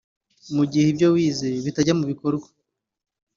[0.55, 2.47] Mu gihe ibyo wize bitarajya mu bikorwa